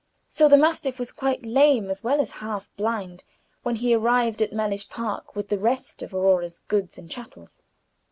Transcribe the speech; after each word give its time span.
So 0.27 0.47
the 0.47 0.57
mastiff 0.57 0.97
was 0.97 1.11
quite 1.11 1.45
lame 1.45 1.91
as 1.91 2.03
well 2.03 2.19
as 2.19 2.31
half 2.31 2.75
blind 2.75 3.23
when 3.61 3.75
he 3.75 3.89
Page 3.89 3.97
59 3.97 4.03
arrived 4.03 4.41
at 4.41 4.51
Mellish 4.51 4.89
Park 4.89 5.35
with 5.35 5.49
the 5.49 5.59
rest 5.59 6.01
of 6.01 6.11
Aurora's 6.11 6.57
goods 6.67 6.97
and 6.97 7.07
chattels. 7.07 7.61